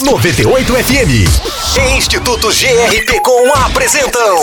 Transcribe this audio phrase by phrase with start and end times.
[0.00, 1.24] 98 FM.
[1.96, 4.36] Instituto GRP com apresentam.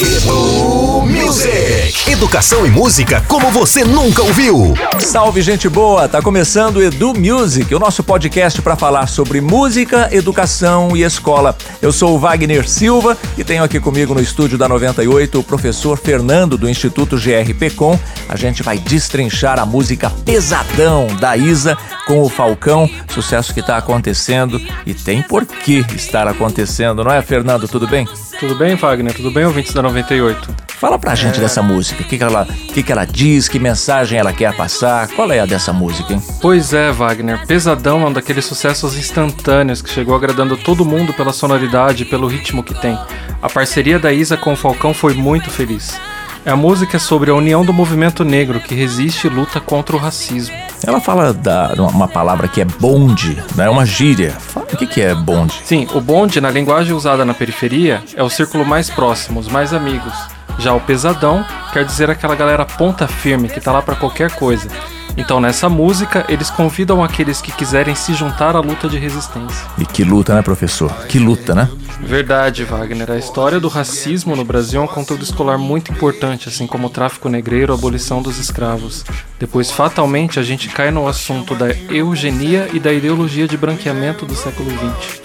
[0.00, 1.87] Edu Music.
[2.18, 4.74] Educação e música como você nunca ouviu.
[4.98, 10.08] Salve gente boa, tá começando o Edu Music, o nosso podcast para falar sobre música,
[10.10, 11.56] educação e escola.
[11.80, 15.96] Eu sou o Wagner Silva e tenho aqui comigo no estúdio da 98 o professor
[15.96, 17.96] Fernando do Instituto GRP Com.
[18.28, 23.76] A gente vai destrinchar a música Pesadão da Isa com o Falcão, sucesso que está
[23.76, 27.68] acontecendo e tem por que estar acontecendo, não é, Fernando?
[27.68, 28.08] Tudo bem?
[28.40, 29.14] Tudo bem, Wagner?
[29.14, 30.67] Tudo bem, ouvintes da 98?
[30.80, 31.40] Fala pra gente é...
[31.40, 32.02] dessa música.
[32.02, 35.08] O que, que, ela, que, que ela diz, que mensagem ela quer passar?
[35.08, 36.22] Qual é a dessa música, hein?
[36.40, 37.44] Pois é, Wagner.
[37.46, 42.28] Pesadão é um daqueles sucessos instantâneos que chegou agradando todo mundo pela sonoridade e pelo
[42.28, 42.96] ritmo que tem.
[43.42, 45.98] A parceria da Isa com o Falcão foi muito feliz.
[46.46, 49.98] A música é sobre a união do movimento negro que resiste e luta contra o
[49.98, 50.56] racismo.
[50.86, 53.66] Ela fala da uma palavra que é bonde, né?
[53.66, 54.38] É uma gíria.
[54.54, 55.60] O que, que é bonde?
[55.64, 59.74] Sim, o bonde, na linguagem usada na periferia, é o círculo mais próximo, os mais
[59.74, 60.37] amigos.
[60.58, 64.68] Já o pesadão quer dizer aquela galera ponta firme que tá lá para qualquer coisa.
[65.16, 69.66] Então nessa música eles convidam aqueles que quiserem se juntar à luta de resistência.
[69.76, 70.92] E que luta, né, professor?
[71.06, 71.68] Que luta, né?
[72.00, 73.10] Verdade, Wagner.
[73.10, 76.90] A história do racismo no Brasil é um conteúdo escolar muito importante, assim como o
[76.90, 79.04] tráfico negreiro, a abolição dos escravos.
[79.38, 84.36] Depois, fatalmente, a gente cai no assunto da eugenia e da ideologia de branqueamento do
[84.36, 85.20] século XX.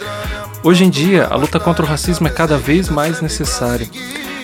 [0.63, 3.87] Hoje em dia, a luta contra o racismo é cada vez mais necessária.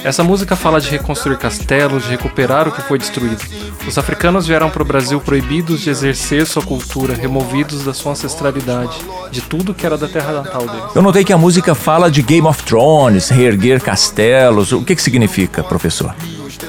[0.03, 3.41] Essa música fala de reconstruir castelos, de recuperar o que foi destruído.
[3.85, 8.97] Os africanos vieram para o Brasil proibidos de exercer sua cultura, removidos da sua ancestralidade,
[9.29, 10.95] de tudo que era da terra natal deles.
[10.95, 14.71] Eu notei que a música fala de Game of Thrones, reerguer castelos.
[14.71, 16.15] O que, que significa, professor?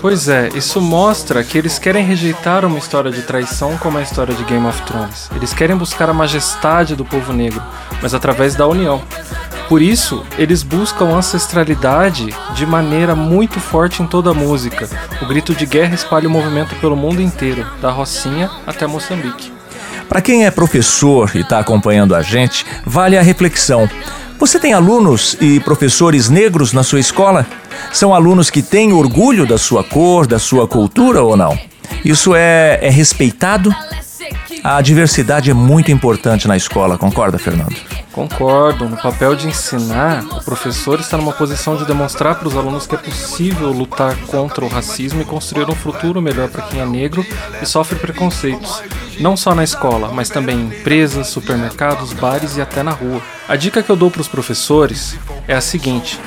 [0.00, 4.34] Pois é, isso mostra que eles querem rejeitar uma história de traição como a história
[4.34, 5.31] de Game of Thrones.
[5.34, 7.62] Eles querem buscar a majestade do povo negro,
[8.03, 9.03] mas através da união.
[9.70, 14.88] Por isso, eles buscam ancestralidade de maneira muito forte em toda a música.
[15.22, 19.53] O grito de guerra espalha o movimento pelo mundo inteiro, da Rocinha até Moçambique.
[20.09, 23.88] Para quem é professor e está acompanhando a gente, vale a reflexão.
[24.41, 27.47] Você tem alunos e professores negros na sua escola?
[27.92, 31.56] São alunos que têm orgulho da sua cor, da sua cultura ou não?
[32.04, 33.72] Isso é, é respeitado?
[34.62, 37.75] A diversidade é muito importante na escola, concorda, Fernando?
[38.12, 38.88] Concordo.
[38.88, 42.94] No papel de ensinar, o professor está numa posição de demonstrar para os alunos que
[42.94, 47.25] é possível lutar contra o racismo e construir um futuro melhor para quem é negro
[47.62, 48.82] e sofre preconceitos.
[49.19, 53.22] Não só na escola, mas também em empresas, supermercados, bares e até na rua.
[53.48, 55.16] A dica que eu dou para os professores
[55.48, 56.21] é a seguinte: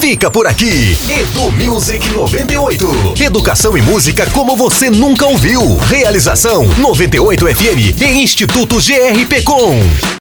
[0.00, 3.14] Fica por aqui, Edu Music 98.
[3.20, 5.76] Educação e música como você nunca ouviu.
[5.76, 9.78] Realização 98 FM e Instituto GRPcom.